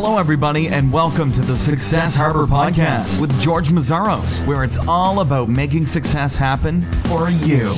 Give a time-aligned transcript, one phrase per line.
[0.00, 5.18] Hello, everybody, and welcome to the Success Harbor Podcast with George Meszaros, where it's all
[5.18, 7.72] about making success happen for you.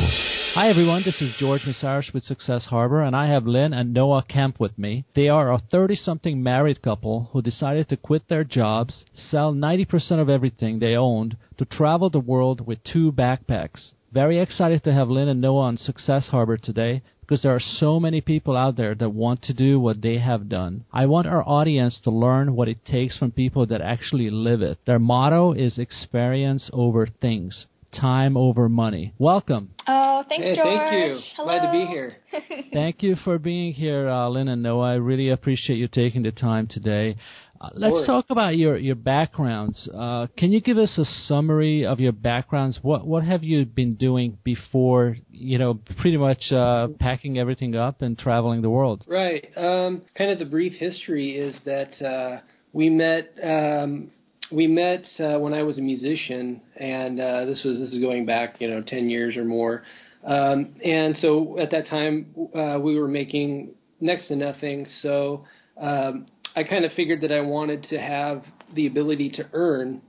[0.53, 1.01] Hi, everyone.
[1.03, 4.79] This is George Meszaros with Success Harbor, and I have Lynn and Noah Camp with
[4.79, 5.07] me.
[5.15, 10.21] They are a 30 something married couple who decided to quit their jobs, sell 90%
[10.21, 13.93] of everything they owned, to travel the world with two backpacks.
[14.13, 17.01] Very excited to have Lynn and Noah on Success Harbor today
[17.31, 20.49] because there are so many people out there that want to do what they have
[20.49, 20.85] done.
[20.93, 24.79] I want our audience to learn what it takes from people that actually live it.
[24.85, 27.67] Their motto is experience over things.
[27.93, 29.15] Time over money.
[29.17, 29.71] Welcome.
[29.87, 30.67] Oh, thanks, hey, George.
[30.67, 31.21] Thank you.
[31.37, 31.47] Hello.
[31.47, 32.17] Glad to be here.
[32.73, 34.93] thank you for being here, uh, Lynn and Noah.
[34.93, 37.15] I really appreciate you taking the time today.
[37.61, 39.87] Uh, let's talk about your your backgrounds.
[39.95, 42.79] Uh, can you give us a summary of your backgrounds?
[42.81, 45.17] What what have you been doing before?
[45.31, 49.05] You know, pretty much uh, packing everything up and traveling the world.
[49.07, 49.47] Right.
[49.57, 52.41] Um, kind of the brief history is that uh,
[52.73, 53.35] we met.
[53.43, 54.11] Um,
[54.51, 58.25] we met uh, when I was a musician, and uh, this was this is going
[58.25, 59.85] back, you know, ten years or more.
[60.25, 64.87] Um, and so at that time, uh, we were making next to nothing.
[65.03, 65.45] So
[65.81, 70.03] um, I kind of figured that I wanted to have the ability to earn,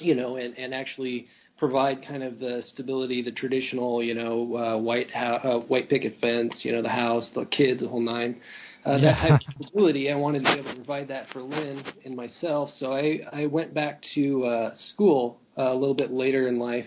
[0.00, 1.26] you know, and, and actually
[1.58, 6.16] provide kind of the stability, the traditional, you know, uh, white ho- uh, white picket
[6.20, 8.40] fence, you know, the house, the kids, the whole nine.
[8.86, 9.12] Uh, Yeah.
[9.12, 12.14] that type of stability, I wanted to be able to provide that for Lynn and
[12.14, 12.70] myself.
[12.78, 16.86] So I, I went back to uh, school uh, a little bit later in life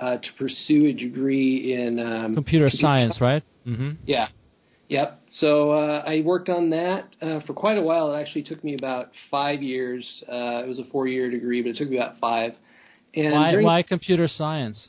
[0.00, 3.42] uh, to pursue a degree in um, Computer science, right?
[3.66, 3.90] Mm-hmm.
[4.04, 4.28] yeah.
[4.90, 5.20] Yep.
[5.34, 8.12] So uh, I worked on that uh, for quite a while.
[8.12, 10.04] It actually took me about five years.
[10.28, 12.54] Uh, it was a four-year degree, but it took me about five.
[13.14, 14.88] And Why during- why computer science?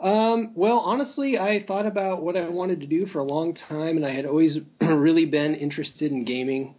[0.00, 3.98] Um, well, honestly, I thought about what I wanted to do for a long time,
[3.98, 6.74] and I had always really been interested in gaming.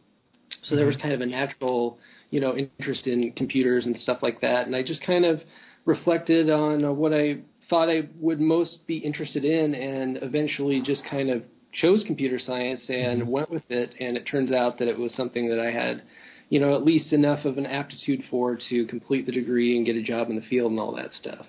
[0.63, 1.99] So there was kind of a natural,
[2.31, 4.65] you know, interest in computers and stuff like that.
[4.65, 5.39] And I just kind of
[5.85, 11.03] reflected on uh, what I thought I would most be interested in, and eventually just
[11.05, 11.43] kind of
[11.81, 13.91] chose computer science and went with it.
[13.99, 16.03] And it turns out that it was something that I had,
[16.49, 19.95] you know, at least enough of an aptitude for to complete the degree and get
[19.95, 21.45] a job in the field and all that stuff.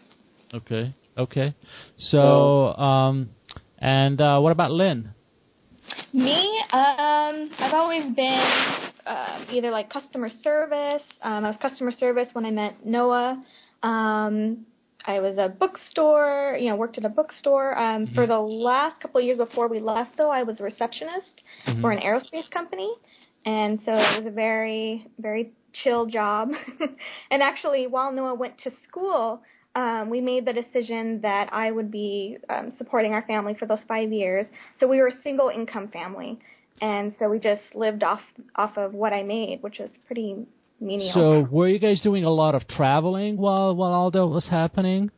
[0.53, 0.95] Okay.
[1.17, 1.55] Okay.
[1.99, 3.31] So, um,
[3.79, 5.11] and uh, what about Lynn?
[6.13, 8.43] Me, um, I've always been
[9.07, 11.03] um, either like customer service.
[11.23, 13.45] Um, I was customer service when I met Noah.
[13.83, 14.67] Um,
[15.07, 17.79] I was a bookstore, you know, worked at a bookstore.
[17.79, 21.43] Um, For the last couple of years before we left, though, I was a receptionist
[21.81, 22.91] for an aerospace company,
[23.45, 26.51] and so it was a very, very chill job.
[27.31, 29.43] and actually, while Noah went to school,
[29.75, 33.81] um, we made the decision that I would be um, supporting our family for those
[33.87, 34.47] five years.
[34.81, 36.39] So we were a single income family,
[36.81, 38.21] and so we just lived off
[38.57, 40.47] off of what I made, which was pretty
[40.85, 41.13] menial.
[41.15, 45.11] So, were you guys doing a lot of traveling while while all that was happening?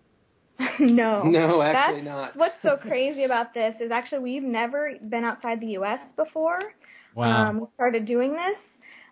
[0.81, 2.37] no, No, actually That's not.
[2.37, 6.01] What's so crazy about this is actually we've never been outside the U.S.
[6.17, 6.59] before.
[7.15, 7.49] Wow.
[7.51, 8.59] Um, we started doing this.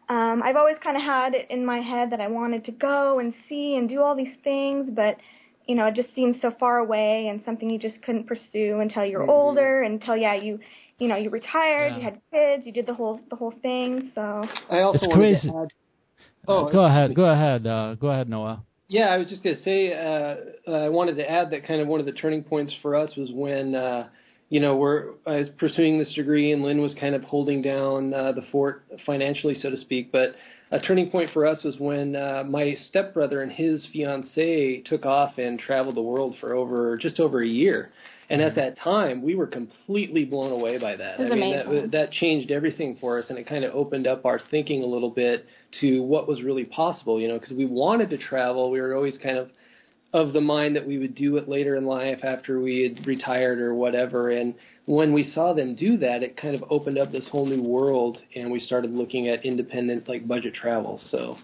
[0.08, 3.18] Um, I've always kind of had it in my head that I wanted to go
[3.18, 5.16] and see and do all these things, but
[5.66, 9.04] you know, it just seems so far away and something you just couldn't pursue until
[9.06, 9.30] you're Mhm.
[9.30, 10.60] older, until yeah, you
[10.98, 11.96] you know, you retired, Yeah.
[11.96, 14.12] you had kids, you did the whole the whole thing.
[14.14, 15.48] So I also It's wanted crazy.
[15.48, 15.72] to add.
[16.46, 17.14] Oh, go ahead.
[17.14, 17.66] Go ahead.
[17.66, 18.62] Uh, go ahead, Noah.
[18.88, 21.88] Yeah, I was just going to say, uh, I wanted to add that kind of
[21.88, 24.08] one of the turning points for us was when, uh,
[24.50, 28.12] you know, we're I was pursuing this degree and Lynn was kind of holding down
[28.12, 30.12] uh, the fort financially, so to speak.
[30.12, 30.34] But
[30.70, 35.38] a turning point for us was when uh, my stepbrother and his fiancee took off
[35.38, 37.90] and traveled the world for over just over a year.
[38.30, 41.20] And at that time, we were completely blown away by that.
[41.20, 41.82] It was I mean, amazing.
[41.82, 44.86] that that changed everything for us, and it kind of opened up our thinking a
[44.86, 45.44] little bit
[45.80, 47.20] to what was really possible.
[47.20, 49.50] You know, because we wanted to travel, we were always kind of
[50.14, 53.58] of the mind that we would do it later in life after we had retired
[53.58, 54.30] or whatever.
[54.30, 54.54] And
[54.86, 58.18] when we saw them do that, it kind of opened up this whole new world,
[58.36, 61.00] and we started looking at independent, like budget travel.
[61.10, 61.36] So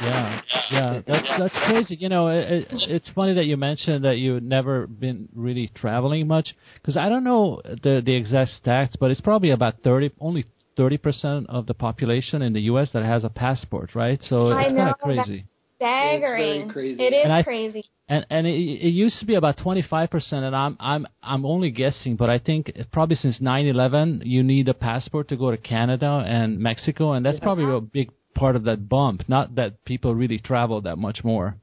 [0.00, 0.40] Yeah,
[0.70, 1.96] yeah, that's that's crazy.
[2.00, 6.26] You know, it, it, it's funny that you mentioned that you've never been really traveling
[6.26, 10.44] much because I don't know the the exact stats, but it's probably about thirty, only
[10.76, 12.88] thirty percent of the population in the U.S.
[12.94, 14.18] that has a passport, right?
[14.24, 15.44] So it's kind of crazy.
[15.76, 16.20] staggering.
[16.20, 17.02] very crazy.
[17.02, 17.84] It is And I- crazy.
[18.08, 21.46] And and it, it used to be about twenty five percent, and I'm I'm I'm
[21.46, 25.50] only guessing, but I think probably since nine eleven, you need a passport to go
[25.50, 29.28] to Canada and Mexico, and that's probably a big part of that bump.
[29.28, 31.56] Not that people really travel that much more.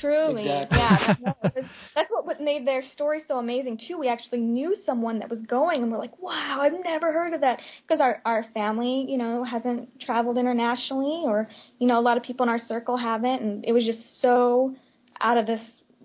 [0.00, 0.78] Truly, Exactly.
[0.78, 1.14] yeah.
[1.42, 3.98] That's, that's what made their story so amazing too.
[3.98, 7.42] We actually knew someone that was going, and we're like, "Wow, I've never heard of
[7.42, 11.48] that." Because our our family, you know, hasn't traveled internationally, or
[11.78, 14.74] you know, a lot of people in our circle haven't, and it was just so
[15.20, 15.60] out of this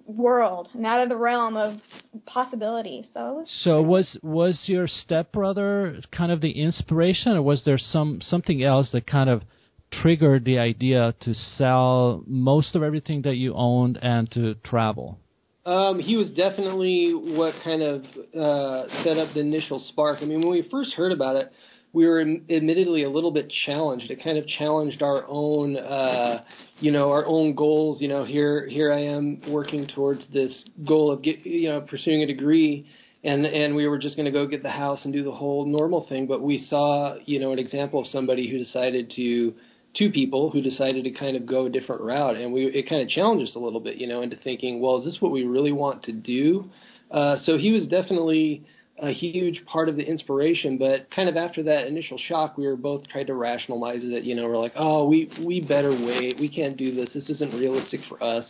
[0.05, 1.77] world and out of the realm of
[2.25, 3.07] possibility.
[3.13, 8.61] So, So was was your stepbrother kind of the inspiration, or was there some something
[8.63, 9.43] else that kind of
[9.91, 15.19] triggered the idea to sell most of everything that you owned and to travel?
[15.65, 18.01] Um, he was definitely what kind of
[18.35, 20.19] uh, set up the initial spark.
[20.21, 21.51] I mean, when we first heard about it,
[21.91, 24.11] we were admittedly a little bit challenged.
[24.11, 26.43] It kind of challenged our own, uh,
[26.79, 27.99] you know, our own goals.
[27.99, 30.51] You know, here here I am working towards this
[30.87, 32.87] goal of get, you know pursuing a degree,
[33.23, 35.65] and and we were just going to go get the house and do the whole
[35.65, 36.27] normal thing.
[36.27, 39.53] But we saw, you know, an example of somebody who decided to
[39.95, 43.01] two people who decided to kind of go a different route, and we it kind
[43.01, 45.43] of challenged us a little bit, you know, into thinking, well, is this what we
[45.43, 46.69] really want to do?
[47.11, 48.65] Uh, so he was definitely
[49.01, 52.75] a huge part of the inspiration, but kind of after that initial shock, we were
[52.75, 54.23] both trying to rationalize it.
[54.23, 56.39] You know, we're like, oh, we we better wait.
[56.39, 57.09] We can't do this.
[57.13, 58.45] This isn't realistic for us.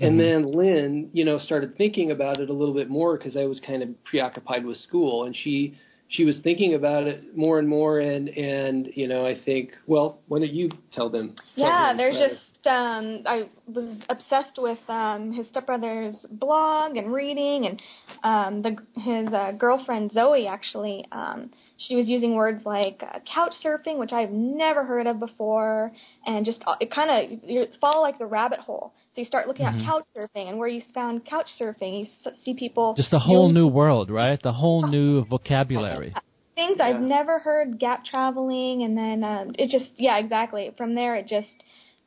[0.00, 3.44] And then Lynn, you know, started thinking about it a little bit more because I
[3.44, 5.76] was kind of preoccupied with school, and she
[6.12, 7.98] she was thinking about it more and more.
[7.98, 11.34] And and you know, I think, well, why don't you tell them?
[11.56, 17.82] yeah, there's just um I was obsessed with um his stepbrother's blog and reading and
[18.22, 23.52] um the his uh, girlfriend Zoe actually um she was using words like uh, couch
[23.64, 25.92] surfing which I've never heard of before
[26.26, 29.48] and just uh, it kind of you follow like the rabbit hole so you start
[29.48, 29.80] looking Mhm.
[29.80, 33.48] at couch surfing and where you found couch surfing you see people Just a whole
[33.48, 34.40] doing new world, right?
[34.42, 36.14] The whole new vocabulary.
[36.54, 41.16] things I've never heard gap traveling and then um it just yeah exactly from there
[41.16, 41.48] it just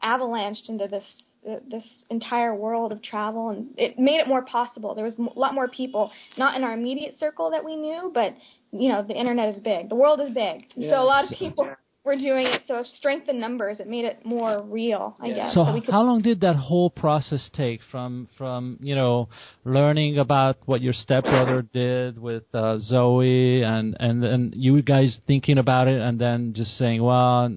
[0.06, 1.04] avalanched into this
[1.50, 4.96] uh, this entire world of travel and it made it more possible.
[4.96, 8.36] There was a lot more people not in our immediate circle that we knew but
[8.72, 9.90] you know the internet is big.
[9.90, 10.66] The world is big.
[10.76, 10.92] Yeah.
[10.92, 11.70] so a lot of people
[12.06, 15.36] were doing it so strength in numbers it made it more real i Yeah.
[15.36, 19.28] guess So we could how long did that whole process take from from you know
[19.64, 25.58] learning about what your stepbrother did with uh, Zoe and and then you guys thinking
[25.58, 27.50] about it and then just saying well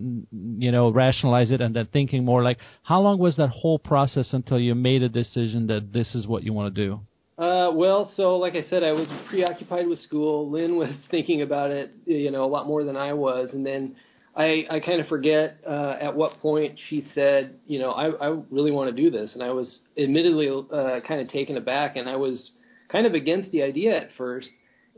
[0.67, 4.33] you know rationalize it and then thinking more like how long was that whole process
[4.33, 7.01] until you made a decision that this is what you want to do?
[7.39, 10.51] Uh, well, so like I said, I was preoccupied with school.
[10.51, 13.95] Lynn was thinking about it, you know, a lot more than I was, and then
[14.39, 18.41] I, I kind of forget uh, at what point she said, you know, I, I
[18.51, 22.09] really want to do this, and I was admittedly uh, kind of taken aback, and
[22.09, 22.53] I was
[22.91, 24.49] kind of against the idea at first,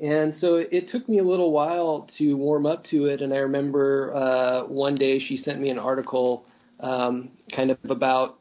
[0.00, 3.38] and so it took me a little while to warm up to it, and I
[3.38, 6.44] remember uh, one day she sent me an article,
[6.80, 8.36] um, kind of about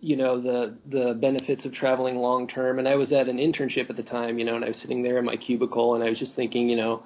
[0.00, 2.78] you know the the benefits of traveling long term.
[2.78, 5.02] And I was at an internship at the time you know and I was sitting
[5.02, 7.04] there in my cubicle and I was just thinking you know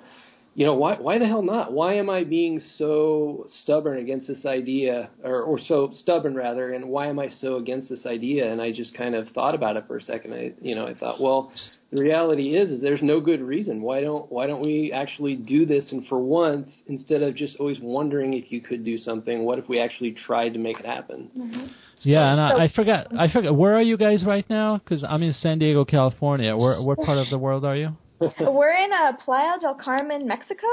[0.57, 1.71] you know why why the hell not?
[1.71, 6.89] Why am I being so stubborn against this idea or or so stubborn rather and
[6.89, 8.51] why am I so against this idea?
[8.51, 10.33] And I just kind of thought about it for a second.
[10.33, 11.53] I you know I thought well
[11.93, 13.83] the reality is is there's no good reason.
[13.83, 15.93] Why don't why don't we actually do this?
[15.93, 19.69] And for once instead of just always wondering if you could do something what if
[19.69, 21.31] we actually tried to make it happen?
[21.37, 21.67] Mm-hmm.
[22.01, 24.79] Yeah, and I, I forgot I forgot where are you guys right now?
[24.79, 26.57] Because I'm in San Diego, California.
[26.57, 27.95] Where what part of the world are you?
[28.41, 30.67] we're in uh, playa del carmen mexico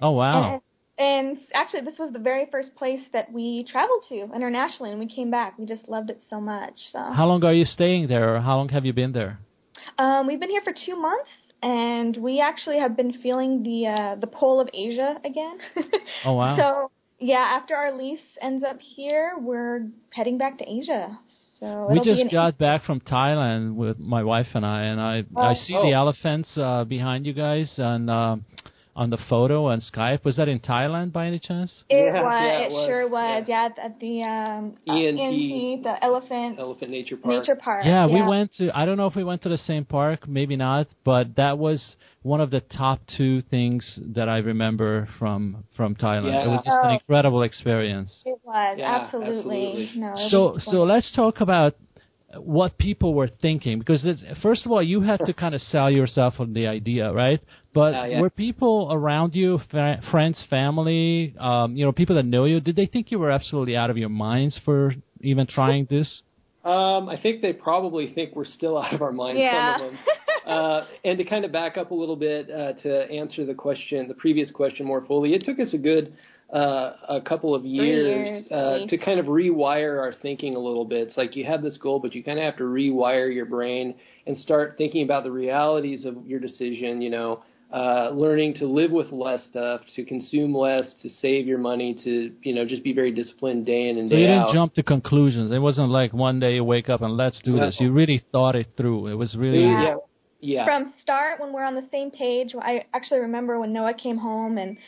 [0.00, 0.52] Oh wow.
[0.52, 0.62] And,
[0.98, 5.06] and actually, this was the very first place that we traveled to internationally, and we
[5.06, 5.58] came back.
[5.58, 6.74] We just loved it so much.
[6.92, 9.38] So How long are you staying there, or how long have you been there?
[9.98, 11.30] um, we've been here for two months,
[11.62, 15.58] and we actually have been feeling the uh, the pull of Asia again.
[16.24, 16.56] Oh, wow.
[16.58, 21.18] So yeah, after our lease ends up here, we're heading back to Asia.
[21.60, 25.24] So We just an- got back from Thailand with my wife and I, and I
[25.36, 25.54] I Oh.
[25.54, 25.82] see Oh.
[25.82, 28.36] the elephants uh, behind you guys and uh,
[28.98, 30.24] on the photo on Skype.
[30.24, 31.70] Was that in Thailand by any chance?
[31.88, 32.42] It Yeah, was.
[32.42, 33.44] yeah, it it was, sure was.
[33.46, 33.68] yeah.
[33.78, 35.20] Yeah, at the um, uh, ENT.
[35.20, 37.84] ENT, the elephant Elephant Nature Park nature park.
[37.84, 38.76] Yeah, we went to.
[38.76, 41.80] I don't know if we went to the same park, maybe not, but that was
[42.22, 46.44] one of the top two things that I remember from from Thailand.
[46.44, 46.70] It was Yeah.
[46.72, 46.98] just an Oh.
[46.98, 48.10] incredible experience.
[48.26, 49.86] It was Yeah, absolutely.
[49.86, 49.90] absolutely.
[50.00, 50.12] No.
[50.14, 51.74] It So was so let's talk about
[52.36, 55.90] what people were thinking because it's, first of all you have to kind of sell
[55.90, 57.40] yourself on the idea right
[57.72, 58.20] but Yeah, yeah.
[58.20, 62.76] were people around you fa- friends family um, you know people that know you did
[62.76, 66.20] they think you were absolutely out of your minds for even trying this
[66.64, 69.40] Um, I think they probably think we're still out of our minds.
[69.40, 69.78] Yeah.
[69.78, 69.98] Some of them.
[70.46, 74.06] uh, and to kind of back up a little bit uh, to answer the question,
[74.06, 76.12] the previous question more fully, it took us a good
[76.52, 80.84] uh, a couple of years, years, uh, to kind of rewire our thinking a little
[80.84, 81.08] bit.
[81.08, 83.94] It's like you have this goal, but you kind of have to rewire your brain
[84.26, 87.02] and start thinking about the realities of your decision.
[87.02, 91.58] You know, uh, learning to live with less stuff, to consume less, to save your
[91.58, 94.26] money, to you know just be very disciplined day in and So day out.
[94.26, 94.54] So you didn't out.
[94.54, 95.52] jump to conclusions.
[95.52, 97.76] It wasn't like one day you wake up and let's do this.
[97.78, 99.08] You really thought it through.
[99.08, 99.82] It was really Yeah.
[99.82, 99.96] yeah,
[100.40, 100.64] yeah.
[100.64, 104.56] From start, when we're on the same page, I actually remember when Noah came home
[104.56, 104.78] and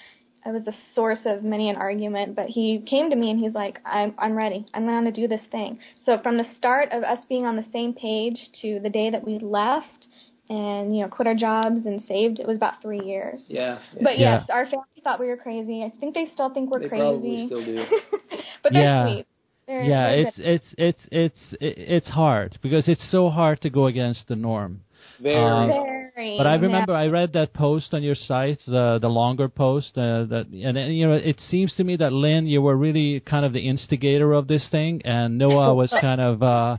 [0.44, 3.54] I was the source of many an argument, but he came to me and he's
[3.54, 4.66] like, I'm, I'm ready.
[4.73, 5.78] I'm going to do this thing.
[6.06, 9.25] So from the start of us being on the same page to the day that
[9.25, 10.06] we left
[10.49, 13.42] and, you know, quit our jobs and saved, it was about three years.
[13.49, 13.78] yeah.
[14.00, 14.38] But Yeah.
[14.40, 15.85] yes, our family thought we were crazy.
[15.85, 17.02] I think they still think we're they crazy.
[17.02, 17.85] probably still do.
[18.62, 19.04] but they're Yeah.
[19.12, 19.26] sweet.
[19.66, 20.09] They're, yeah.
[20.09, 24.37] they're It's it's it's it's it's hard because it's so hard to go against the
[24.37, 24.80] norm.
[25.20, 25.37] Very.
[25.37, 26.00] Um, very.
[26.38, 26.60] But I yeah.
[26.60, 30.76] remember I read that post on your site, the the longer post, uh, that and,
[30.76, 33.60] and you know it seems to me that Lynn, you were really kind of the
[33.60, 36.76] instigator of this thing, and Noah was kind of, uh,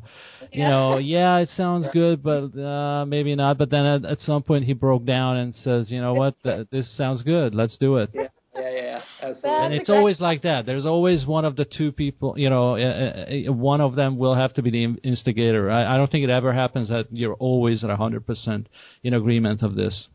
[0.52, 3.58] you know, yeah, it sounds good, but uh, maybe not.
[3.58, 6.36] But then at, at some point he broke down and says, you know what,
[6.72, 8.10] this sounds good, let's do it.
[8.56, 9.50] Yeah, yeah, yeah, absolutely.
[9.66, 10.66] And it's exactly- always like that.
[10.66, 14.36] There's always one of the two people, you know, uh, uh, one of them will
[14.36, 15.70] have to be the instigator.
[15.72, 18.66] I, I don't think it ever happens that you're always at 100%
[19.04, 20.08] in agreement of this.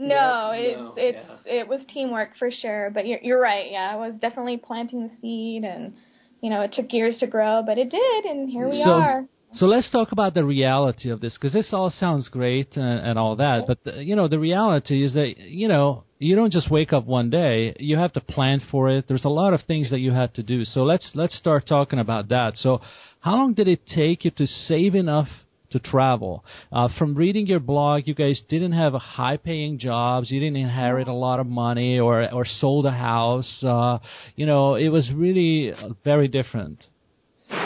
[0.00, 2.90] No, Yeah, it's no, it's it was teamwork for sure.
[2.94, 3.66] But you're you're right.
[3.72, 5.94] Yeah, I was definitely planting the seed, and
[6.40, 9.24] you know it took years to grow, but it did, and here we So- are.
[9.54, 13.18] So let's talk about the reality of this, because this all sounds great and, and
[13.18, 16.70] all that, but the, you know the reality is that you know you don't just
[16.70, 17.76] wake up one day.
[17.78, 19.06] You have to plan for it.
[19.08, 20.64] There's a lot of things that you have to do.
[20.64, 22.56] So let's let's start talking about that.
[22.56, 22.80] So
[23.20, 25.28] how long did it take you to save enough
[25.70, 26.44] to travel?
[26.72, 30.30] Uh, from reading your blog, you guys didn't have high-paying jobs.
[30.30, 33.62] You didn't inherit a lot of money or or sold a house.
[33.62, 33.98] Uh,
[34.34, 36.82] you know, it was really uh, very different.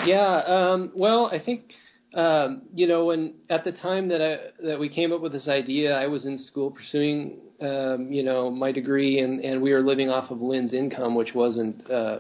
[0.06, 1.72] Yeah, um, well, I think
[2.14, 5.48] um, you know when at the time that I that we came up with this
[5.48, 9.80] idea, I was in school pursuing um, you know my degree, and and we were
[9.80, 12.18] living off of Lynn's income, which wasn't uh,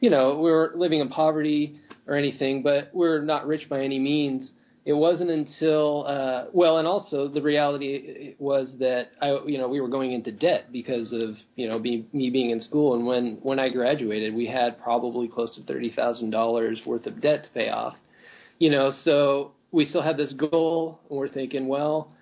[0.00, 3.98] you know we were living in poverty or anything, but we're not rich by any
[3.98, 4.52] means.
[4.86, 9.80] It wasn't until uh, well, and also the reality was that I you know we
[9.80, 13.38] were going into debt because of you know be, me being in school, and when
[13.42, 17.50] when I graduated, we had probably close to thirty thousand dollars worth of debt to
[17.50, 17.94] pay off
[18.60, 22.12] you know, so we still had this goal, and we're thinking, well,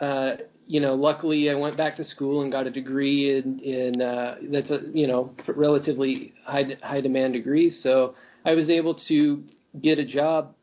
[0.00, 0.34] uh,
[0.68, 4.36] you know, luckily I went back to school and got a degree in in uh,
[4.52, 9.42] that's a you know relatively high high demand degree, so I was able to
[9.82, 10.54] get a job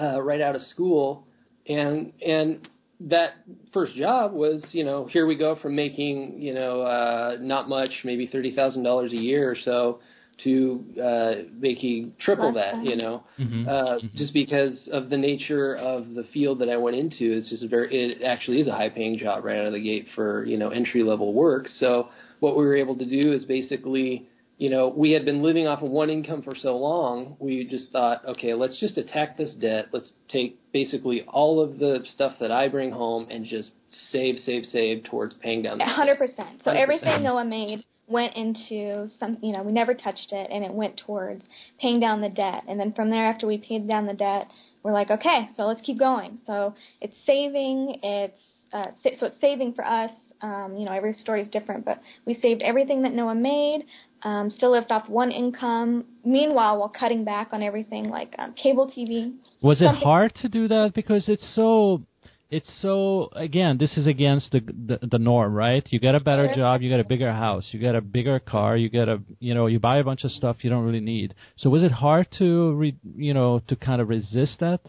[0.00, 1.26] uh, right out of school,
[1.66, 2.68] and and
[3.00, 3.32] that
[3.72, 7.90] first job was you know here we go from making you know uh, not much
[8.04, 9.98] maybe thirty thousand dollars a year or so
[10.44, 12.86] to uh, making triple Less that than.
[12.86, 13.68] you know Mhm.
[13.68, 17.32] uh, just because of the nature of the field that I went into.
[17.36, 19.80] It's just a very, it actually is a high paying job right out of the
[19.82, 21.68] gate for, you know, entry level work.
[21.68, 22.08] So
[22.40, 24.26] what we were able to do is basically,
[24.58, 27.90] you know, we had been living off of one income for so long, we just
[27.90, 29.86] thought, okay, let's just attack this debt.
[29.92, 33.70] Let's take basically all of the stuff that I bring home and just
[34.10, 36.62] save, save, save towards paying down the hundred percent.
[36.64, 36.76] So 100%.
[36.76, 39.38] everything Noah made went into some.
[39.42, 41.44] You know, we never touched it, and it went towards
[41.80, 42.64] paying down the debt.
[42.68, 44.50] And then from there, after we paid down the debt,
[44.82, 46.38] we're like, okay, so let's keep going.
[46.46, 47.98] So it's saving.
[48.02, 48.40] It's
[48.72, 50.10] uh, so it's saving for us.
[50.40, 53.86] Um, you know, every story is different, but we saved everything that Noah made.
[54.24, 56.04] Um, still lived off one income.
[56.24, 59.34] Meanwhile, while cutting back on everything like um, cable TV.
[59.62, 62.02] Was it hard to do that because it's so
[62.50, 66.46] it's so again this is against the the, the norm right you get a better
[66.48, 66.56] Sure.
[66.56, 69.54] job you get a bigger house you get a bigger car you get a you
[69.54, 72.26] know you buy a bunch of stuff you don't really need so was it hard
[72.38, 74.80] to re, you know to kind of resist that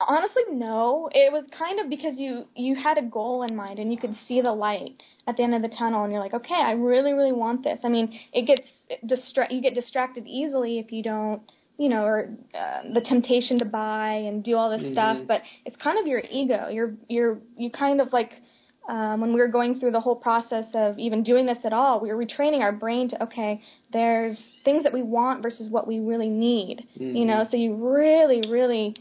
[0.00, 1.08] Honestly, no.
[1.12, 4.14] It was kind of because you you had a goal in mind and you could
[4.26, 7.12] see the light at the end of the tunnel, and you're like, okay, I really,
[7.12, 7.78] really want this.
[7.84, 8.68] I mean, it gets
[9.06, 11.40] distra- you get distracted easily if you don't,
[11.76, 15.16] you know, or uh, the temptation to buy and do all this stuff.
[15.18, 15.26] Mhm.
[15.26, 16.68] But it's kind of your ego.
[16.68, 18.30] You're you're you kind of like.
[18.86, 22.00] Um, when we were going through the whole process of even doing this at all,
[22.00, 23.62] we were retraining our brain to okay,
[23.94, 26.86] there's things that we want versus what we really need.
[26.98, 27.26] You Mhm.
[27.26, 28.94] know, so you really, really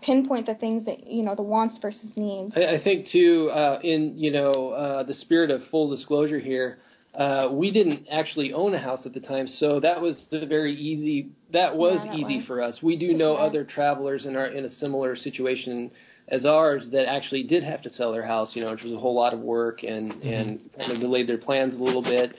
[0.00, 2.56] pinpoint the things that you know the wants versus needs.
[2.56, 6.78] I, I think too, uh, in you know uh, the spirit of full disclosure here,
[7.14, 10.74] uh, we didn't actually own a house at the time, so that was the very
[10.74, 11.30] easy.
[11.52, 12.46] That was Yeah, that easy was.
[12.46, 12.82] for us.
[12.82, 13.46] We do Just know right.
[13.46, 15.90] other travelers in our in a similar situation
[16.28, 18.98] as ours that actually did have to sell their house, you know, which was a
[18.98, 22.34] whole lot of work and and kind of delayed their plans a little bit.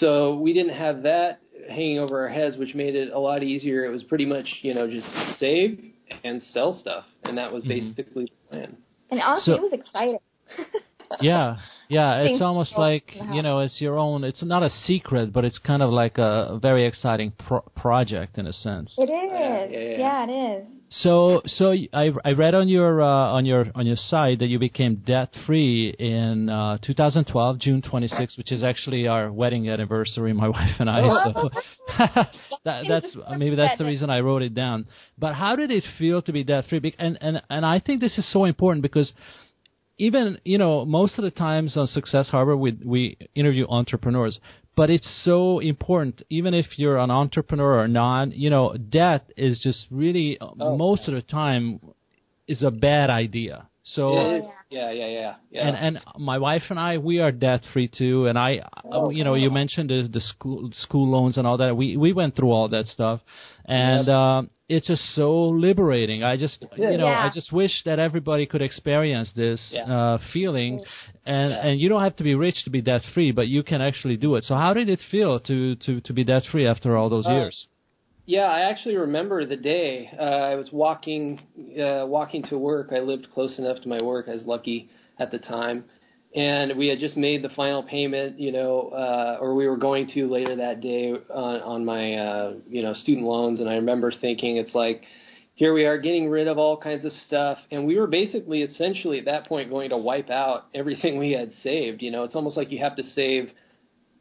[0.00, 3.84] So we didn't have that hanging over our heads, which made it a lot easier.
[3.84, 5.06] It was pretty much, you know, just
[5.38, 5.92] save
[6.24, 7.68] and sell stuff, and that was Mhm.
[7.96, 8.76] basically the plan.
[9.10, 10.18] And honestly, So- it was exciting.
[11.20, 11.56] yeah
[11.88, 15.58] yeah it's almost like you know it's your own it's not a secret but it's
[15.58, 19.30] kind of like a very exciting pro- project in a sense It is.
[19.32, 19.98] yeah, yeah.
[19.98, 20.66] yeah, it is.
[20.88, 23.06] so so I, I read on your uh,
[23.38, 28.36] on your on your site that you became debt free in uh 2012 june 26
[28.36, 31.50] which is actually our wedding anniversary my wife and i so
[32.64, 34.86] that, that's maybe that's the reason i wrote it down
[35.18, 38.16] but how did it feel to be debt free and and and i think this
[38.18, 39.12] is so important because
[39.98, 44.38] even you know most of the times on Success Harbor we we interview entrepreneurs,
[44.76, 46.22] but it's so important.
[46.30, 50.76] Even if you're an entrepreneur or not, you know, debt is just really uh, Oh.
[50.76, 51.80] most of the time
[52.46, 53.68] is a bad idea.
[53.84, 54.12] So.
[54.14, 55.68] Yeah, yeah, yeah, yeah, yeah.
[55.68, 58.58] And and my wife and I we are debt free too and I
[58.92, 62.12] uh, you know you mentioned the the school school loans and all that we we
[62.12, 63.20] went through all that stuff
[63.64, 64.16] and Yep.
[64.16, 68.62] um it's just so liberating I just you know I just wish that everybody could
[68.62, 69.84] experience this Yeah.
[69.84, 70.84] uh feeling
[71.24, 71.66] and Yeah.
[71.66, 74.16] and you don't have to be rich to be debt free but you can actually
[74.16, 77.08] do it so how did it feel to to to be debt free after all
[77.08, 77.56] those Uh, years
[78.36, 81.24] Yeah, I actually remember the day uh, I was walking
[81.84, 82.86] uh, walking to work.
[82.98, 84.24] I lived close enough to my work.
[84.32, 84.78] I was lucky
[85.22, 85.78] at the time,
[86.36, 90.08] and we had just made the final payment, you know, uh, or we were going
[90.14, 93.58] to later that day on, on my uh, you know student loans.
[93.58, 95.02] And I remember thinking, it's like.
[95.58, 99.20] Here we are getting rid of all kinds of stuff, and we were basically essentially
[99.20, 102.02] at that point going to wipe out everything we had saved.
[102.02, 103.48] You know, it's almost like you have to save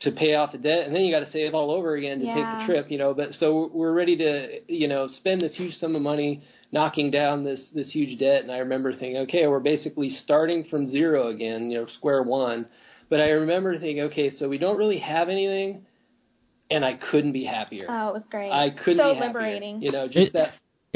[0.02, 2.26] to pay off the debt, and then you got to save all over again to
[2.26, 3.14] take the trip, you know.
[3.14, 6.44] But so we're ready to, you know, spend this huge sum of money
[6.76, 8.44] knocking down this this huge debt.
[8.44, 12.68] And I remember thinking, okay, we're basically starting from zero again, you know, square one.
[13.10, 15.86] But I remember thinking, okay, so we don't really have anything,
[16.70, 17.86] and I couldn't be happier.
[17.90, 18.52] Oh, it was great.
[18.52, 19.28] I couldn't so be happier.
[19.28, 19.82] liberating.
[19.82, 20.50] You know, just It- that.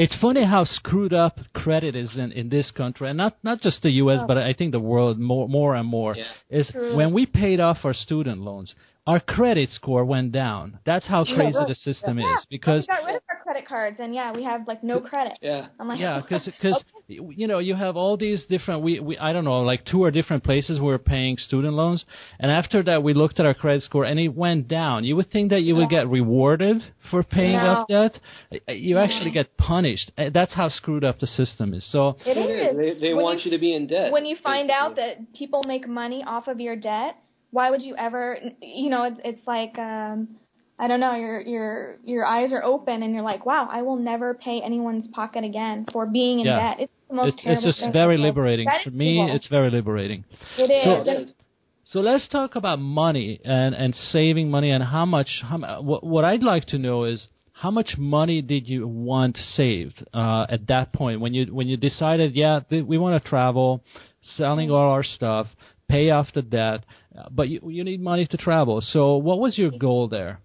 [0.04, 3.82] It's funny how screwed up credit is in, in this country, and not not just
[3.82, 4.26] the U.S., Oh.
[4.26, 6.12] but I think the world more more and more.
[6.16, 6.24] Yeah.
[6.60, 6.96] Is True.
[6.96, 8.74] when we paid off our student loans,
[9.10, 10.78] our credit score went down.
[10.86, 11.66] That's how crazy right.
[11.66, 12.36] the system yeah.
[12.36, 15.00] is because we got rid of our credit cards, and yeah, we have like no
[15.00, 15.36] credit.
[15.42, 15.66] Yeah.
[15.80, 16.72] I'm like, yeah, because okay.
[17.08, 20.12] you know you have all these different we we I don't know like two or
[20.12, 22.04] different places we we're paying student loans,
[22.38, 25.02] and after that we looked at our credit score and it went down.
[25.02, 26.76] You would think that you would get rewarded
[27.10, 27.70] for paying No.
[27.70, 28.20] off debt.
[28.68, 30.12] You actually get punished.
[30.16, 31.84] Uh, That's how screwed up the system is.
[31.90, 32.16] So.
[32.24, 32.76] it is.
[32.76, 34.12] They, they When want you, to be in debt.
[34.12, 34.82] when you find basically.
[34.82, 37.16] out that people make money off of your debt,
[37.50, 38.38] why would you ever?
[38.62, 40.28] You know, it's, it's like um,
[40.78, 41.14] I don't know.
[41.14, 45.06] Your your your eyes are open, and you're like, wow, I will never pay anyone's
[45.08, 46.60] pocket again for being in Yeah.
[46.74, 46.76] debt.
[46.80, 48.68] It's the most It's, it's just very liberating.
[48.84, 50.24] For me, it's very liberating.
[50.58, 50.84] it is.
[50.84, 51.34] So- And.
[51.84, 55.42] So let's talk about money and, and saving money and how much.
[55.42, 60.06] How, what, what I'd like to know is how much money did you want saved
[60.14, 63.82] uh, at that point when you when you decided, yeah, th- we want to travel,
[64.36, 65.48] selling all our stuff,
[65.88, 66.84] pay off the debt,
[67.30, 68.80] but you you need money to travel.
[68.80, 70.40] So what was your goal there?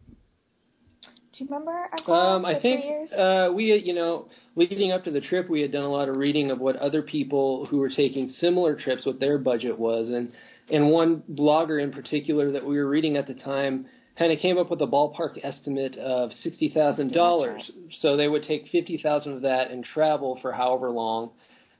[1.37, 5.11] Do you remember our goal Um, I think uh, we, you know, leading up to
[5.11, 7.89] the trip, we had done a lot of reading of what other people who were
[7.89, 10.31] taking similar trips, what their budget was, and
[10.69, 13.85] and one blogger in particular that we were reading at the time
[14.17, 17.69] kind of came up with a ballpark estimate of sixty thousand dollars.
[17.99, 21.31] So they would take fifty thousand of that and travel for however long,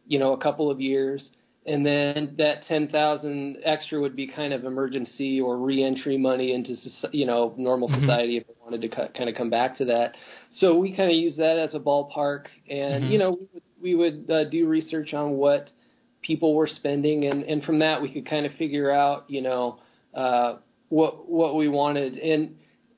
[0.06, 1.28] you know, a couple of years.
[1.68, 6.76] And then that ten thousand extra would be kind of emergency or reentry money into
[7.12, 8.02] you know normal Mhm.
[8.02, 10.16] society if we wanted to kind of come back to that.
[10.52, 13.12] So we kind of use that as a ballpark, and Mhm.
[13.12, 15.72] you know we would, we would uh, do research on what
[16.22, 19.80] people were spending, and and from that we could kind of figure out you know
[20.14, 20.58] uh,
[20.90, 22.58] what what we wanted and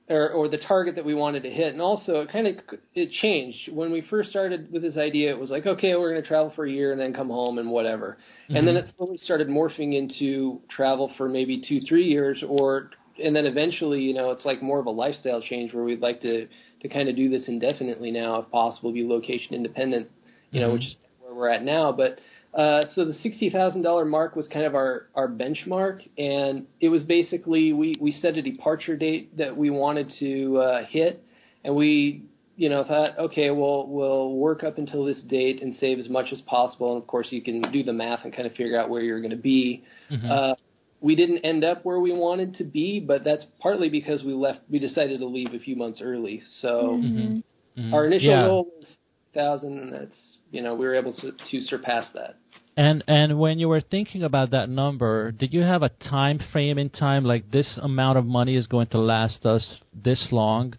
[0.10, 2.56] or or the target that we wanted to hit, and also it kind of
[2.96, 5.30] it changed when we first started with this idea.
[5.32, 7.58] It was like okay, we're going to travel for a year and then come home
[7.58, 8.18] and whatever,
[8.50, 12.92] and then it slowly started morphing into travel for maybe two three years or
[13.24, 16.22] and then eventually, you know, it's like more of a lifestyle change where we'd like
[16.22, 16.48] to
[16.82, 20.10] to kind of do this indefinitely now, if possible, be location independent,
[20.52, 20.74] you know, Mhm.
[20.74, 21.92] which is where we're at now.
[21.92, 22.20] But
[22.58, 26.90] uh, so the sixty thousand dollar mark was kind of our our benchmark, and it
[26.90, 31.24] was basically we we set a departure date that we wanted to uh, hit,
[31.64, 32.24] and we
[32.56, 36.34] you know thought okay we'll we'll work up until this date and save as much
[36.34, 38.90] as possible, and of course you can do the math and kind of figure out
[38.90, 39.84] where you're going to be.
[40.12, 40.30] Mhm.
[40.30, 40.56] Uh,
[41.00, 44.62] we didn't end up where we wanted to be, but that's partly because we left.
[44.68, 46.42] We decided to leave a few months early.
[46.62, 47.44] So Mhm.
[47.78, 47.94] Mhm.
[47.94, 48.48] our initial yeah.
[48.48, 48.98] goal was
[49.36, 52.38] thousand, and that's you know we were able to, to surpass that.
[52.78, 56.78] And and when you were thinking about that number, did you have a time frame
[56.78, 60.76] in time like this amount of money is going to last us this long?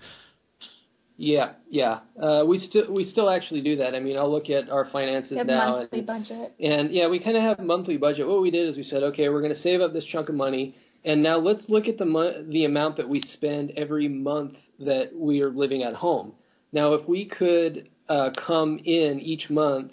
[1.16, 1.98] Yeah, yeah.
[2.22, 3.96] Uh, we still we still actually do that.
[3.96, 6.54] I mean, I'll look at our finances We have now, monthly and, budget.
[6.60, 8.28] and yeah, we kind of have a monthly budget.
[8.28, 10.36] What we did is we said, okay, we're going to save up this chunk of
[10.36, 14.54] money, and now let's look at the mo- the amount that we spend every month
[14.78, 16.34] that we are living at home.
[16.70, 19.90] Now, if we could uh, come in each month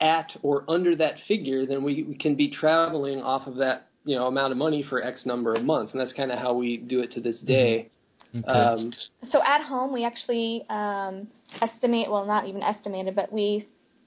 [0.00, 4.16] at or under that figure, then we, we can be traveling off of that you
[4.16, 6.78] know amount of money for X number of months, and that's kind of how we
[6.78, 7.90] do it to this day.
[8.34, 8.46] Okay.
[8.46, 8.92] Um,
[9.32, 11.28] So at home, we actually um,
[11.60, 13.66] estimate, well, not even estimated, but we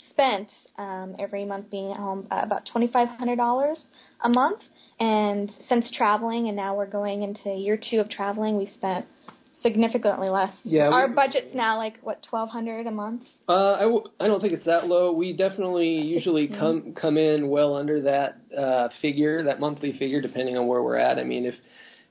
[0.10, 3.76] spent um, every month being at home uh, about $2,500
[4.24, 4.60] a month.
[5.00, 9.06] And since traveling, and now we're going into year two of traveling, we spent
[9.64, 10.54] significantly less.
[10.64, 13.24] Yeah, we- Our budget's now like, what, 1200 a month?
[13.48, 15.12] Uh, I, w- I don't think it's that low.
[15.14, 20.58] We definitely usually come come in well under that uh, figure, that monthly figure, depending
[20.58, 21.20] on where we're at.
[21.20, 21.56] I mean, if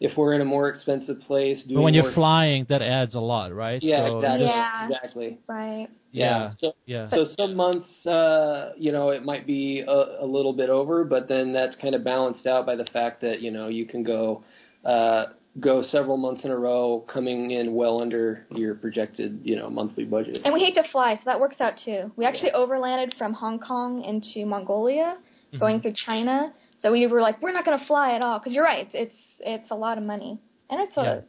[0.01, 3.15] if we're in a more expensive place, doing but when you're more, flying, that adds
[3.15, 3.83] a lot, right?
[3.83, 4.85] yeah, So exactly, just- Yeah.
[4.87, 5.39] exactly.
[5.47, 5.89] Right.
[6.11, 7.11] yeah, So yeah.
[7.11, 11.29] so some months, uh, you know, it might be a, a little bit over, but
[11.29, 14.43] then that's kind of balanced out by the fact that you know you can go.
[14.85, 15.27] Uh,
[15.59, 20.05] go several months in a row coming in well under your projected you know monthly
[20.05, 22.13] budget And we hate to fly, so that works out too.
[22.17, 25.17] We actually overlanded from Hong Kong into Mongolia,
[25.51, 25.59] Mm-hmm.
[25.59, 26.53] going through China.
[26.81, 29.17] So we were like, we're not going to fly at all, because you're right, it's
[29.41, 30.39] it's a lot of money,
[30.71, 31.21] and it's a Yeah.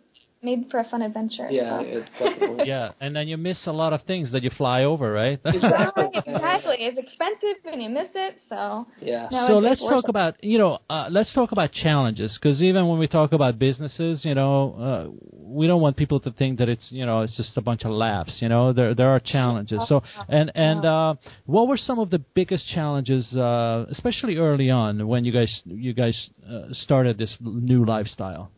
[0.44, 1.48] Made for a fun adventure.
[1.50, 1.86] yeah so.
[1.86, 5.40] it's yeah, and then you miss a lot of things that you fly over, right?
[5.72, 6.76] Right, exactly.
[6.80, 10.10] It's expensive and you miss it, so yeah no, so let's talk it.
[10.10, 14.24] about you know uh, let's talk about challenges because even when we talk about businesses
[14.26, 17.56] you know uh, we don't want people to think that it's you know it's just
[17.58, 21.68] a bunch of laughs you know there there are challenges so and and uh, what
[21.68, 26.30] were some of the biggest challenges uh, especially early on when you guys you guys
[26.50, 28.52] uh, started this new lifestyle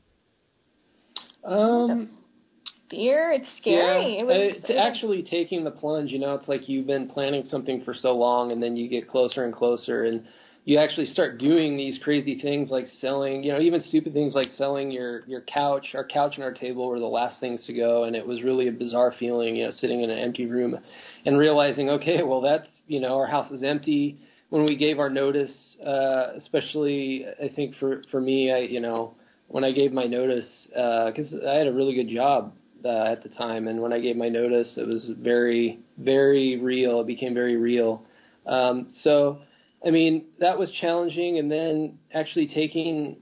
[1.46, 2.10] um
[2.90, 3.32] fear.
[3.32, 4.16] It's scary.
[4.16, 6.12] Yeah, it was, it's actually taking the plunge.
[6.12, 9.08] You know, it's like you've been planning something for so long, and then you get
[9.08, 10.24] closer and closer, and
[10.66, 13.44] you actually start doing these crazy things like selling.
[13.44, 15.88] You know, even stupid things like selling your your couch.
[15.94, 18.68] Our couch and our table were the last things to go, and it was really
[18.68, 19.56] a bizarre feeling.
[19.56, 20.78] You know, sitting in an empty room,
[21.26, 24.20] and realizing, okay, well, that's you know, our house is empty.
[24.50, 25.52] When we gave our notice,
[25.84, 29.16] uh, especially I think for for me, I you know.
[29.54, 33.30] When I gave my notice, because I had a really good job uh, at the
[33.30, 37.02] time, and when I gave my notice, it was very, very real.
[37.02, 38.04] It became very real.
[38.48, 39.44] Um, so,
[39.86, 43.18] I mean, that was challenging, and then actually taking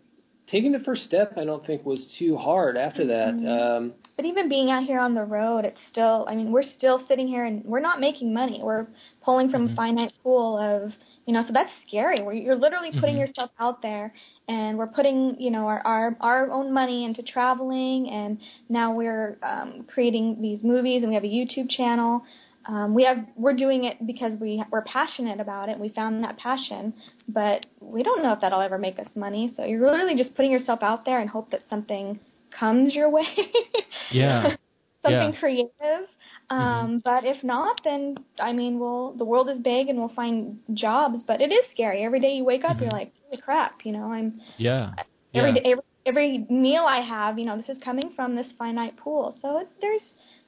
[0.52, 3.30] taking the first step, I don't think was too hard after that.
[3.30, 6.26] Um, But even being out here on the road, it's still.
[6.30, 8.60] I mean, we're still sitting here and we're not making money.
[8.62, 8.88] We're
[9.24, 10.92] pulling from a finite pool of,
[11.26, 12.22] you know, so that's scary.
[12.22, 14.14] Where you're literally putting yourself out there,
[14.48, 19.38] and we're putting, you know, our our our own money into traveling, and now we're
[19.42, 22.22] um, creating these movies, and we have a YouTube channel.
[22.68, 25.80] Um, we have we're doing it because we we're passionate about it.
[25.80, 26.94] We found that passion,
[27.28, 29.52] but we don't know if that'll ever make us money.
[29.56, 32.20] So you're really just putting yourself out there and hope that something
[32.58, 33.24] comes your way.
[34.12, 34.56] Yeah.
[35.04, 35.40] something Yeah.
[35.40, 36.08] creative.
[36.50, 40.60] Um, But if not, then I mean, we'll the world is big and we'll find
[40.74, 41.24] jobs.
[41.26, 42.04] But it is scary.
[42.04, 44.92] Every day you wake up, you're like, holy crap, you know, I'm yeah
[45.34, 45.60] every yeah.
[45.62, 49.36] day every, every meal I have, you know, this is coming from this finite pool.
[49.42, 50.02] So it, there's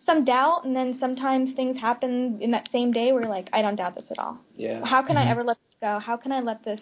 [0.06, 3.62] some doubt, and then sometimes things happen in that same day where you're like, I
[3.62, 4.38] don't doubt this at all.
[4.56, 4.84] yeah.
[4.86, 6.00] How can I ever let this go?
[6.00, 6.82] How can I let this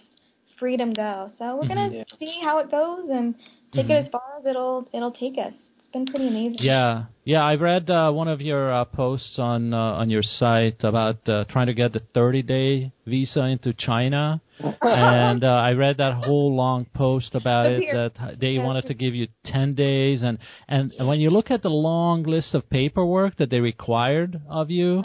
[0.57, 1.29] freedom go?
[1.37, 2.03] So we're gonna Yeah.
[2.19, 3.35] see how it goes and
[3.73, 5.53] take it as far as it'll it'll take us.
[5.79, 6.57] It's been pretty amazing.
[6.59, 7.43] Yeah, yeah.
[7.43, 11.45] I read uh, one of your uh, posts on uh, on your site about uh,
[11.49, 14.41] trying to get the 30 day visa into China,
[14.81, 19.15] and uh, I read that whole long post about it that they wanted to give
[19.15, 20.37] you 10 days, and
[20.67, 25.03] and when you look at the long list of paperwork that they required of you,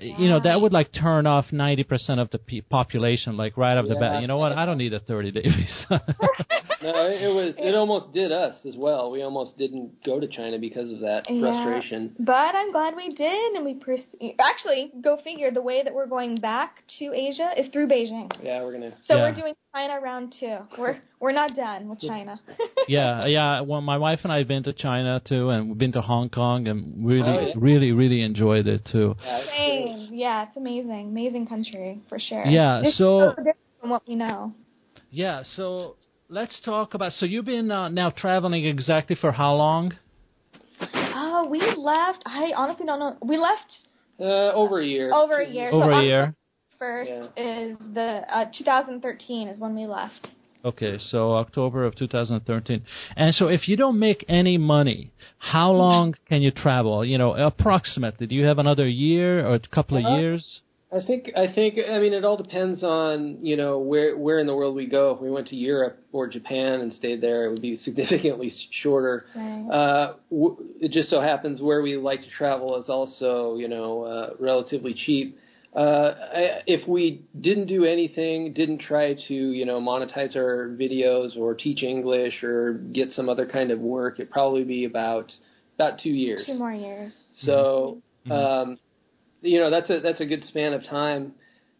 [0.00, 3.88] you know that would like turn off 90% of the pe- population like right off
[3.88, 4.20] the bat.
[4.20, 4.52] You know what?
[4.52, 6.14] I don't need a 30 day visa.
[6.80, 7.54] No, it was.
[7.58, 9.10] It almost did us as well.
[9.10, 11.40] We almost didn't go to China because of that Yeah.
[11.40, 12.14] frustration.
[12.20, 15.50] But I'm glad we did, and we pers- actually go figure.
[15.50, 18.30] The way that we're going back to Asia is through Beijing.
[18.42, 18.92] Yeah, we're gonna.
[19.06, 19.22] So Yeah.
[19.22, 20.58] we're doing China round two.
[20.78, 22.38] We're we're not done with China.
[22.88, 23.60] yeah, yeah.
[23.60, 26.28] Well, my wife and I have been to China too, and we've been to Hong
[26.30, 27.54] Kong, and really, Oh, yeah.
[27.56, 29.14] really, really enjoyed it too.
[29.24, 30.14] Yeah, it's Same.
[30.14, 31.08] Yeah, it's amazing.
[31.08, 32.44] Amazing country for sure.
[32.46, 34.52] Yeah, It's so- different from what we know.
[35.10, 35.42] Yeah.
[35.56, 35.96] So
[36.28, 37.12] let's talk about.
[37.14, 39.92] So you've been uh, now traveling exactly for how long?
[40.94, 42.22] Oh, we left.
[42.26, 43.16] I honestly don't know.
[43.22, 43.70] We left
[44.20, 45.12] Uh, over a year.
[45.12, 45.70] over a year.
[45.70, 46.34] Over so a year.
[46.80, 50.28] 1st is the uh, 2013 is when we left.
[50.64, 52.82] Okay, so October of 2013.
[53.16, 57.04] And so if you don't make any money, how long can you travel?
[57.04, 58.26] You know, approximately.
[58.26, 60.60] Do you have another year or a couple of Uh, years?
[60.90, 64.46] I think I think I mean it all depends on you know where where in
[64.46, 65.12] the world we go.
[65.14, 69.26] If we went to Europe or Japan and stayed there, it would be significantly shorter.
[69.36, 69.68] Right.
[69.70, 74.02] Uh, w- it just so happens where we like to travel is also you know
[74.04, 75.36] uh, relatively cheap.
[75.74, 76.14] Uh,
[76.66, 81.82] if we didn't do anything, didn't try to you know monetize our videos or teach
[81.82, 85.32] English or get some other kind of work, it'd probably be about
[85.76, 86.44] about two years.
[86.46, 87.12] Two more years.
[87.32, 88.32] So, Mhm.
[88.32, 88.78] um,
[89.42, 91.34] you know, that's a that's a good span of time,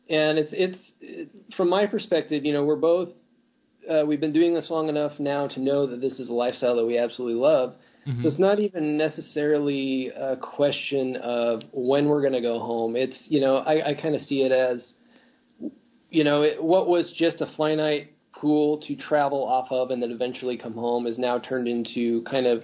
[0.08, 3.08] and it's it's it, from my perspective, you know, we're both
[3.88, 6.76] uh, we've been doing this long enough now to know that this is a lifestyle
[6.76, 7.74] that we absolutely love.
[8.08, 8.22] Mhm.
[8.22, 12.96] So it's not even necessarily a question of when we're going to go home.
[12.96, 14.82] It's you know, I, I kind of see it as,
[16.10, 20.10] you know, it, what was just a finite pool to travel off of and then
[20.10, 22.62] eventually come home is now turned into kind of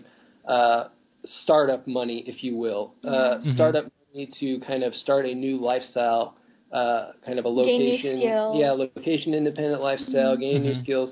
[0.49, 0.85] uh,
[1.43, 3.55] startup money, if you will, uh, Mhm.
[3.55, 6.37] startup money to kind of start a new lifestyle,
[6.73, 8.21] uh, kind of a Gain new location,
[8.55, 10.83] yeah, location independent lifestyle, gain new Mhm.
[10.83, 11.11] skills.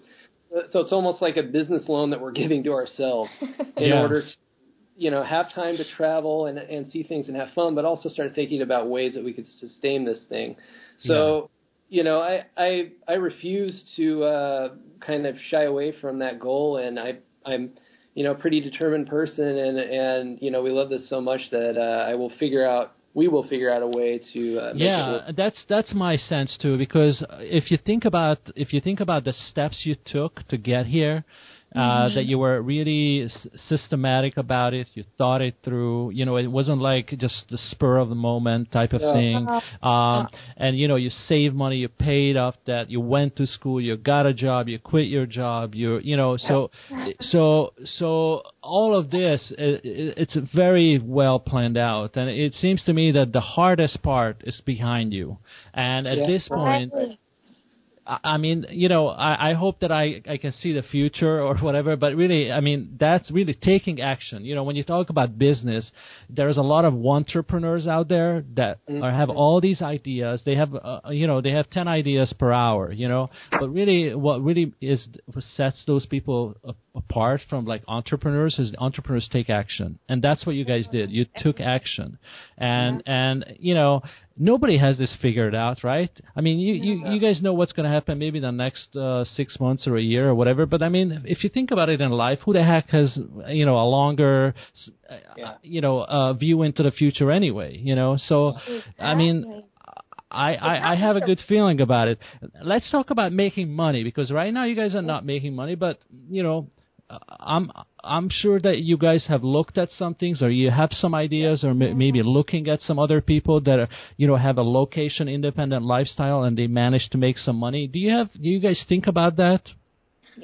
[0.72, 3.30] So it's almost like a business loan that we're giving to ourselves
[3.76, 4.00] in Yeah.
[4.00, 4.28] order to
[4.96, 8.08] you know have time to travel and and see things and have fun but also
[8.08, 10.54] start thinking about ways that we could sustain this thing
[11.00, 11.50] so
[11.88, 14.68] you know i i i refuse to uh
[15.00, 17.70] kind of shy away from that goal and i i'm
[18.14, 21.40] you know a pretty determined person and and you know we love this so much
[21.50, 24.82] that uh i will figure out we will figure out a way to uh, make
[24.82, 26.78] it yeah, that's that's my sense too.
[26.78, 30.86] Because if you think about if you think about the steps you took to get
[30.86, 31.24] here,
[31.74, 36.10] uh, that you were really s- systematic about it, you thought it through.
[36.10, 39.12] You know, it wasn't like just the spur of the moment type of Yeah.
[39.12, 39.48] thing.
[39.48, 43.46] Uh, Um, and you know, you saved money, you paid off debt, you went to
[43.46, 46.70] school, you got a job, you quit your job, you you know, so
[47.20, 52.82] so so all of this i i- it's very well planned out, and it seems
[52.84, 55.38] to me that the hardest part is behind you.
[55.74, 56.26] And at Yeah.
[56.26, 56.92] this point.
[58.06, 61.40] I I mean, you know, I, I hope that I, I can see the future
[61.42, 64.44] or whatever, but really, I mean, that's really taking action.
[64.44, 65.90] You know, when you talk about business,
[66.30, 70.40] there's a lot of entrepreneurs out there that are, have all these ideas.
[70.44, 74.14] They have, uh, you know, they have 10 ideas per hour, you know, but really
[74.14, 76.56] what really is, what sets those people
[76.94, 79.98] apart from like entrepreneurs is entrepreneurs take action.
[80.08, 81.10] And that's what you guys did.
[81.10, 82.18] You took action.
[82.58, 84.02] And, and, you know,
[84.36, 86.10] nobody has this figured out, right?
[86.36, 89.24] I mean, you, you, you guys know what's going to happen maybe the next uh,
[89.24, 90.66] six months or a year or whatever.
[90.66, 93.16] But I mean, if you think about it in life, who the heck has
[93.48, 97.76] you know a longer, s- uh, you know, uh, view into the future anyway?
[97.76, 98.54] You know, so
[98.98, 99.62] I mean.
[100.34, 102.18] I, I, I have a good feeling about it.
[102.62, 105.98] Let's talk about making money because right now you guys are not making money, but
[106.30, 106.81] you know, uh,
[107.28, 107.70] I'm
[108.02, 111.64] I'm sure that you guys have looked at some things or you have some ideas
[111.64, 115.28] or m- maybe looking at some other people that are, you know have a location
[115.28, 117.86] independent lifestyle and they manage to make some money.
[117.86, 119.62] Do you have do you guys think about that?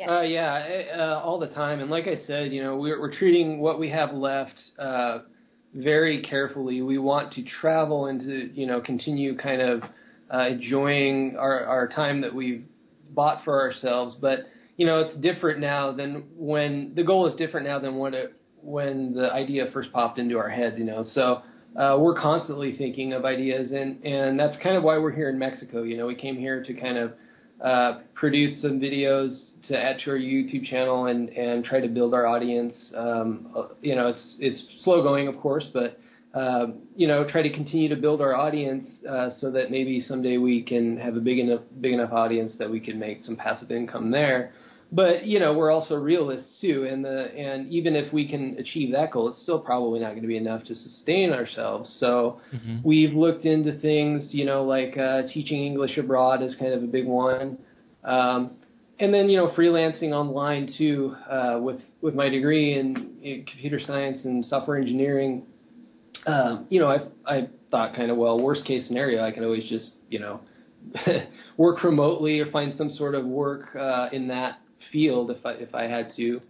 [0.07, 1.81] Uh, yeah, uh, all the time.
[1.81, 5.21] And like I said, you know, we're, we're treating what we have left uh,
[5.75, 6.83] very carefully.
[6.83, 9.83] We want to travel and to, you know, continue kind of
[10.33, 12.65] uh, enjoying our, our time that we've
[13.11, 14.15] bought for ourselves.
[14.21, 14.41] But,
[14.79, 18.33] you know, it's different now than when the goal is different now than when it,
[18.63, 21.05] when the idea first popped into our heads, you know.
[21.15, 21.43] So
[21.77, 25.39] uh, we're constantly thinking of ideas, and, and that's kind of why we're here in
[25.39, 25.83] Mexico.
[25.83, 27.13] You know, we came here to kind of
[27.63, 29.37] uh, produce some videos
[29.67, 32.75] to add to our YouTube channel and, and try to build our audience.
[32.97, 35.99] Um, uh, you know, it's it's slow going, of course, but
[36.35, 40.37] uh, you know, try to continue to build our audience uh, so that maybe someday
[40.37, 43.73] we can have a big enough big enough audience that we can make some passive
[43.73, 44.53] income there.
[44.91, 48.93] But you know, we're also realists too, and the and even if we can achieve
[48.93, 51.95] that goal, it's still probably not going to be enough to sustain ourselves.
[52.01, 52.41] So
[52.85, 56.87] we've looked into things, you know, like uh, teaching English abroad is kind of a
[56.87, 57.59] big one,
[58.03, 58.53] um,
[58.99, 61.15] and then you know, freelancing online too.
[61.31, 65.45] Uh, with with my degree in, in computer science and software engineering,
[66.27, 69.69] um, you know, I I thought kind of well, worst case scenario, I can always
[69.69, 70.41] just you know
[71.59, 74.61] work remotely or find some sort of work uh, in that
[74.93, 76.41] field if I if I had to.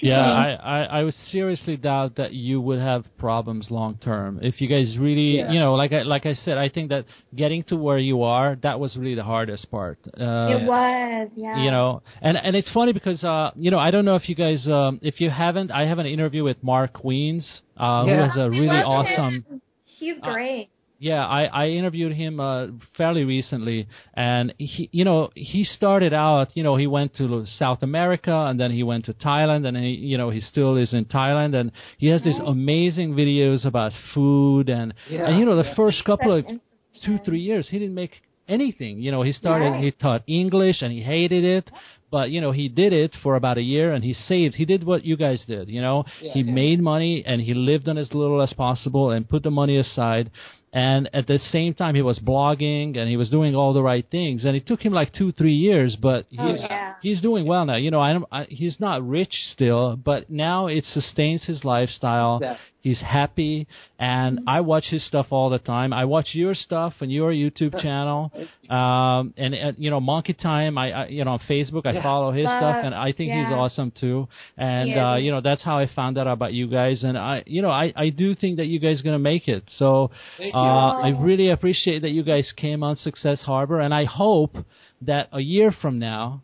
[0.00, 4.60] Yeah, I, I, I would seriously doubt that you would have problems long term if
[4.60, 5.50] you guys really, Yeah.
[5.52, 8.56] you know, like I like I said, I think that getting to where you are
[8.62, 9.98] that was really the hardest part.
[10.18, 11.62] Uh, it was, yeah.
[11.64, 14.34] you know and and it's funny because uh you know i don't know if you
[14.34, 18.26] guys um if you haven't i have an interview with Mark Wiens uh who Yeah.
[18.28, 19.62] has a really awesome him.
[19.84, 20.68] He's Uh, great.
[21.02, 22.66] Yeah, I, I interviewed him uh,
[22.98, 27.82] fairly recently, and he, you know, he started out, you know, he went to South
[27.82, 31.06] America, and then he went to Thailand, and he, you know, he still is in
[31.06, 35.68] Thailand, and he has these amazing videos about food, and Yeah, and you know, the
[35.70, 35.74] yeah.
[35.74, 36.44] first couple of
[37.02, 39.00] two three years, he didn't make anything.
[39.00, 39.84] You know, he started, Right.
[39.84, 41.70] he taught English, and he hated it,
[42.10, 44.56] but you know, he did it for about a year, and he saved.
[44.56, 45.70] He did what you guys did.
[45.70, 46.34] You know, Yeah.
[46.34, 49.78] he made money, and he lived on as little as possible, and put the money
[49.78, 50.30] aside
[50.72, 54.06] and at the same time he was blogging and he was doing all the right
[54.10, 56.94] things and it took him like two three years but oh, he's Oh, yeah.
[57.02, 60.66] he's doing well now you know I, don't- I he's not rich still but now
[60.68, 62.66] it sustains his lifestyle Exactly.
[62.80, 63.66] He's happy
[63.98, 65.92] and i watch his stuff all the time.
[65.92, 68.32] I watch your stuff and your youtube channel
[68.70, 72.02] um and, and you know monkey time i, I you know on facebook i Yeah.
[72.02, 74.28] follow his stuff and i think he's awesome too.
[74.56, 74.98] And He is.
[74.98, 77.70] uh you know that's how i found out about you guys and i you know
[77.70, 79.64] i i do think that you guys are going to make it.
[79.78, 80.10] So
[80.54, 84.56] uh, I really appreciate that you guys came on Success Harbor, and I hope
[85.02, 86.42] that a year from now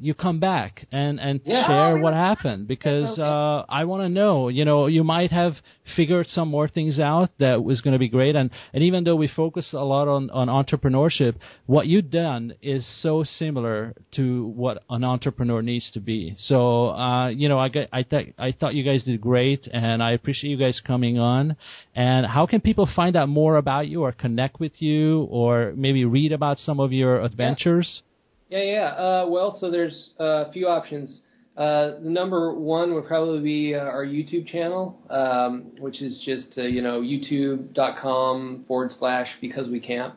[0.00, 1.66] you come back and and Yeah.
[1.66, 4.48] share Oh, what happened because uh, I want to know.
[4.48, 5.54] You know, you might have
[5.96, 9.14] figured some more things out that was going to be great, and and even though
[9.16, 14.82] we focus a lot on on entrepreneurship, what you've done is so similar to what
[14.90, 16.34] an entrepreneur needs to be.
[16.38, 20.02] So uh, you know, I got, I thought I thought you guys did great, and
[20.02, 21.56] I appreciate you guys coming on.
[21.94, 26.04] And how can people find out more about you, or connect with you, or maybe
[26.04, 27.88] read about some of your adventures?
[28.02, 28.10] Yeah,
[28.58, 28.62] yeah.
[28.62, 28.86] Yeah.
[28.86, 31.20] Uh, well, so there's uh, a few options.
[31.56, 36.58] Uh, the number one would probably be uh, our YouTube channel, um, which is just
[36.58, 40.16] uh, you know youtube.com forward slash because we camp.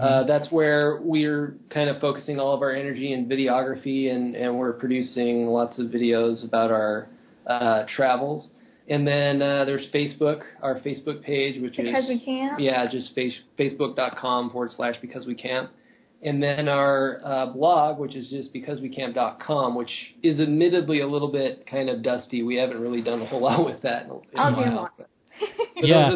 [0.00, 4.58] Uh, that's where we're kind of focusing all of our energy in videography, and, and
[4.58, 7.08] we're producing lots of videos about our
[7.46, 8.48] uh, travels.
[8.88, 12.58] And then uh, there's Facebook, our Facebook page, which Because is we can't.
[12.58, 15.70] yeah, just face, facebook.com forward slash because we camp.
[16.24, 19.90] And then our uh, blog, which is just becausewecamp.com, which
[20.22, 22.42] is admittedly a little bit kind of dusty.
[22.44, 24.04] We haven't really done a whole lot with that.
[24.04, 24.70] In, in I'll a do while.
[24.70, 24.90] more.
[25.76, 26.14] Yeah.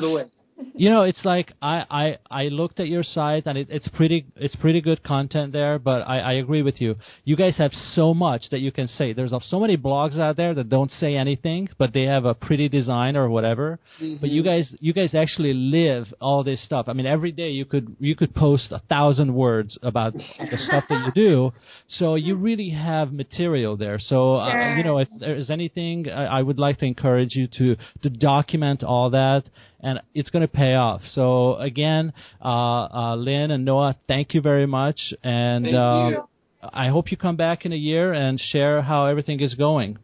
[0.56, 0.74] Those are the ways.
[0.74, 4.26] you know it's like I, I i looked at your site and it, it's pretty
[4.36, 6.96] it's pretty good content there but I, I agree with you.
[7.24, 9.12] You guys have so much that you can say.
[9.12, 12.68] There's so many blogs out there that don't say anything but they have a pretty
[12.68, 13.78] design or whatever.
[14.20, 16.86] But you guys you guys actually live all this stuff.
[16.88, 20.84] I mean every day you could you could post a thousand words about the stuff
[20.88, 21.52] that you do.
[21.88, 23.98] So you really have material there.
[23.98, 27.76] So uh, you know if there's anything I, I would like to encourage you to
[28.02, 29.44] to document all that
[29.80, 31.02] and it's going to pay off.
[31.12, 32.12] So again,
[32.44, 36.28] uh, uh, Lynn and Noah, thank you very much, and Thank uh, you.
[36.72, 39.98] I hope you come back in a year and share how everything is going.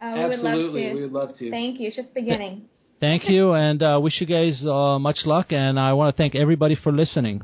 [0.00, 0.94] Oh, we would love Absolutely, to.
[0.94, 1.50] we would love to.
[1.50, 1.88] Thank you.
[1.88, 2.66] It's just beginning.
[3.00, 5.52] Thank you, and uh, wish you guys uh, much luck.
[5.52, 7.42] And I want to thank everybody for listening.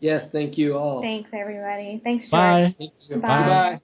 [0.00, 1.00] yes, thank you all.
[1.00, 2.00] Thanks, everybody.
[2.02, 2.32] Thanks, George.
[2.32, 2.74] Bye.
[2.76, 3.16] Thank you.
[3.16, 3.28] Bye.
[3.28, 3.80] Bye.